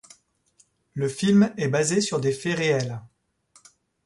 [0.95, 2.99] Le film est basé sur des faits réels.